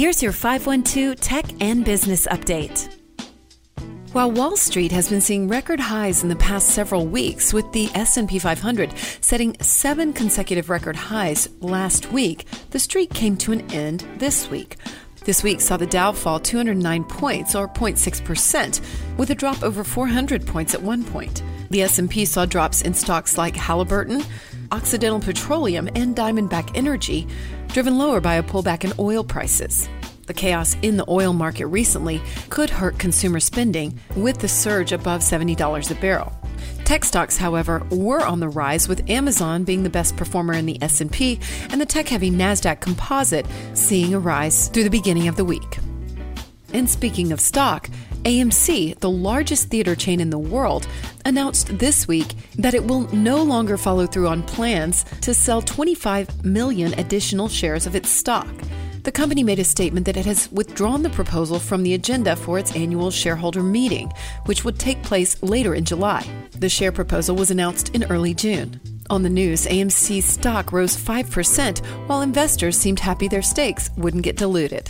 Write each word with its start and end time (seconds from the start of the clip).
Here's 0.00 0.22
your 0.22 0.32
512 0.32 1.20
Tech 1.20 1.44
and 1.60 1.84
Business 1.84 2.26
Update. 2.28 2.88
While 4.12 4.32
Wall 4.32 4.56
Street 4.56 4.92
has 4.92 5.10
been 5.10 5.20
seeing 5.20 5.46
record 5.46 5.78
highs 5.78 6.22
in 6.22 6.30
the 6.30 6.36
past 6.36 6.70
several 6.70 7.06
weeks 7.06 7.52
with 7.52 7.70
the 7.72 7.90
S&P 7.94 8.38
500 8.38 8.94
setting 9.20 9.54
7 9.60 10.14
consecutive 10.14 10.70
record 10.70 10.96
highs 10.96 11.50
last 11.60 12.10
week, 12.12 12.46
the 12.70 12.78
streak 12.78 13.12
came 13.12 13.36
to 13.36 13.52
an 13.52 13.70
end 13.72 14.06
this 14.16 14.48
week. 14.48 14.78
This 15.26 15.42
week 15.42 15.60
saw 15.60 15.76
the 15.76 15.86
Dow 15.86 16.12
fall 16.12 16.40
209 16.40 17.04
points 17.04 17.54
or 17.54 17.68
0.6% 17.68 19.18
with 19.18 19.28
a 19.28 19.34
drop 19.34 19.62
over 19.62 19.84
400 19.84 20.46
points 20.46 20.72
at 20.72 20.82
one 20.82 21.04
point. 21.04 21.42
The 21.68 21.82
S&P 21.82 22.24
saw 22.24 22.46
drops 22.46 22.80
in 22.80 22.94
stocks 22.94 23.36
like 23.36 23.54
Halliburton, 23.54 24.22
Occidental 24.72 25.20
Petroleum, 25.20 25.88
and 25.94 26.14
Diamondback 26.14 26.70
Energy, 26.74 27.26
driven 27.68 27.98
lower 27.98 28.20
by 28.20 28.34
a 28.34 28.42
pullback 28.42 28.84
in 28.84 28.92
oil 28.98 29.24
prices. 29.24 29.88
The 30.26 30.34
chaos 30.34 30.76
in 30.82 30.96
the 30.96 31.04
oil 31.08 31.32
market 31.32 31.66
recently 31.66 32.20
could 32.50 32.70
hurt 32.70 32.98
consumer 32.98 33.40
spending 33.40 33.98
with 34.14 34.38
the 34.38 34.48
surge 34.48 34.92
above 34.92 35.22
$70 35.22 35.90
a 35.90 35.94
barrel. 35.96 36.32
Tech 36.84 37.04
stocks, 37.04 37.36
however, 37.36 37.84
were 37.90 38.24
on 38.24 38.40
the 38.40 38.48
rise 38.48 38.88
with 38.88 39.08
Amazon 39.10 39.64
being 39.64 39.82
the 39.82 39.90
best 39.90 40.16
performer 40.16 40.52
in 40.52 40.66
the 40.66 40.80
S&P 40.82 41.40
and 41.70 41.80
the 41.80 41.86
tech-heavy 41.86 42.30
Nasdaq 42.30 42.80
Composite 42.80 43.46
seeing 43.74 44.14
a 44.14 44.18
rise 44.18 44.68
through 44.68 44.84
the 44.84 44.90
beginning 44.90 45.26
of 45.26 45.36
the 45.36 45.44
week. 45.44 45.78
And 46.72 46.88
speaking 46.88 47.32
of 47.32 47.40
stock, 47.40 47.90
AMC, 48.24 48.98
the 48.98 49.10
largest 49.10 49.68
theater 49.68 49.94
chain 49.94 50.20
in 50.20 50.30
the 50.30 50.38
world, 50.38 50.86
announced 51.24 51.78
this 51.78 52.06
week 52.06 52.34
that 52.56 52.74
it 52.74 52.84
will 52.84 53.08
no 53.14 53.42
longer 53.42 53.78
follow 53.78 54.06
through 54.06 54.28
on 54.28 54.42
plans 54.42 55.04
to 55.22 55.32
sell 55.32 55.62
25 55.62 56.44
million 56.44 56.92
additional 56.98 57.48
shares 57.48 57.86
of 57.86 57.94
its 57.94 58.10
stock. 58.10 58.46
The 59.04 59.12
company 59.12 59.42
made 59.42 59.58
a 59.58 59.64
statement 59.64 60.04
that 60.04 60.18
it 60.18 60.26
has 60.26 60.52
withdrawn 60.52 61.02
the 61.02 61.08
proposal 61.08 61.58
from 61.58 61.82
the 61.82 61.94
agenda 61.94 62.36
for 62.36 62.58
its 62.58 62.76
annual 62.76 63.10
shareholder 63.10 63.62
meeting, 63.62 64.12
which 64.44 64.64
would 64.64 64.78
take 64.78 65.02
place 65.02 65.42
later 65.42 65.74
in 65.74 65.86
July. 65.86 66.26
The 66.52 66.68
share 66.68 66.92
proposal 66.92 67.36
was 67.36 67.50
announced 67.50 67.94
in 67.94 68.04
early 68.10 68.34
June. 68.34 68.78
On 69.10 69.22
the 69.24 69.28
news, 69.28 69.66
AMC's 69.66 70.24
stock 70.24 70.72
rose 70.72 70.96
5%, 70.96 71.84
while 72.06 72.22
investors 72.22 72.78
seemed 72.78 73.00
happy 73.00 73.26
their 73.26 73.42
stakes 73.42 73.90
wouldn't 73.96 74.22
get 74.22 74.36
diluted. 74.36 74.88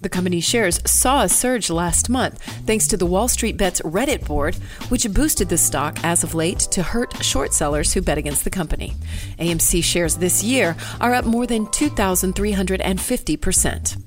The 0.00 0.08
company's 0.08 0.42
shares 0.42 0.80
saw 0.84 1.22
a 1.22 1.28
surge 1.28 1.70
last 1.70 2.08
month 2.08 2.42
thanks 2.66 2.88
to 2.88 2.96
the 2.96 3.06
Wall 3.06 3.28
Street 3.28 3.56
Bets 3.56 3.80
Reddit 3.82 4.26
board, 4.26 4.56
which 4.88 5.08
boosted 5.12 5.48
the 5.48 5.56
stock 5.56 5.96
as 6.02 6.24
of 6.24 6.34
late 6.34 6.58
to 6.72 6.82
hurt 6.82 7.22
short 7.22 7.54
sellers 7.54 7.94
who 7.94 8.02
bet 8.02 8.18
against 8.18 8.42
the 8.42 8.50
company. 8.50 8.96
AMC 9.38 9.84
shares 9.84 10.16
this 10.16 10.42
year 10.42 10.74
are 11.00 11.14
up 11.14 11.24
more 11.24 11.46
than 11.46 11.66
2,350%. 11.66 14.02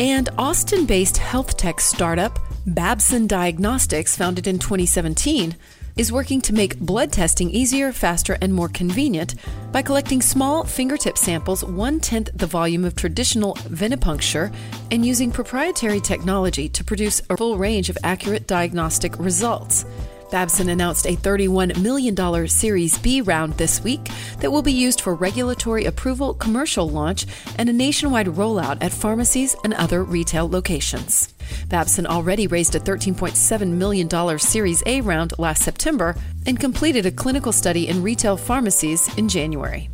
And 0.00 0.28
Austin 0.36 0.86
based 0.86 1.18
health 1.18 1.56
tech 1.56 1.80
startup 1.80 2.40
Babson 2.66 3.26
Diagnostics, 3.26 4.16
founded 4.16 4.46
in 4.46 4.58
2017, 4.58 5.54
is 5.96 6.12
working 6.12 6.40
to 6.40 6.52
make 6.52 6.78
blood 6.78 7.12
testing 7.12 7.50
easier, 7.50 7.92
faster, 7.92 8.36
and 8.40 8.52
more 8.52 8.68
convenient 8.68 9.34
by 9.72 9.82
collecting 9.82 10.20
small 10.20 10.64
fingertip 10.64 11.16
samples 11.18 11.64
one 11.64 12.00
tenth 12.00 12.30
the 12.34 12.46
volume 12.46 12.84
of 12.84 12.94
traditional 12.96 13.54
venipuncture 13.56 14.54
and 14.90 15.04
using 15.04 15.30
proprietary 15.30 16.00
technology 16.00 16.68
to 16.68 16.84
produce 16.84 17.20
a 17.30 17.36
full 17.36 17.56
range 17.56 17.90
of 17.90 17.98
accurate 18.02 18.46
diagnostic 18.46 19.18
results. 19.18 19.84
Babson 20.30 20.68
announced 20.68 21.06
a 21.06 21.16
$31 21.16 21.80
million 21.80 22.48
Series 22.48 22.98
B 22.98 23.20
round 23.20 23.54
this 23.54 23.82
week 23.84 24.08
that 24.40 24.50
will 24.50 24.62
be 24.62 24.72
used 24.72 25.00
for 25.00 25.14
regulatory 25.14 25.84
approval, 25.84 26.34
commercial 26.34 26.88
launch, 26.88 27.26
and 27.56 27.68
a 27.68 27.72
nationwide 27.72 28.26
rollout 28.26 28.78
at 28.80 28.92
pharmacies 28.92 29.54
and 29.62 29.74
other 29.74 30.02
retail 30.02 30.48
locations. 30.48 31.33
Babson 31.74 32.06
already 32.06 32.46
raised 32.46 32.76
a 32.76 32.78
$13.7 32.78 33.68
million 33.68 34.38
Series 34.38 34.80
A 34.86 35.00
round 35.00 35.36
last 35.40 35.64
September 35.64 36.14
and 36.46 36.60
completed 36.60 37.04
a 37.04 37.10
clinical 37.10 37.50
study 37.50 37.88
in 37.88 38.00
retail 38.00 38.36
pharmacies 38.36 39.12
in 39.18 39.28
January. 39.28 39.90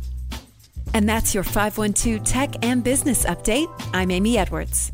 And 0.93 1.09
that's 1.09 1.33
your 1.33 1.43
512 1.43 2.23
Tech 2.23 2.63
and 2.63 2.83
Business 2.83 3.25
Update. 3.25 3.67
I'm 3.95 4.11
Amy 4.11 4.37
Edwards. 4.37 4.91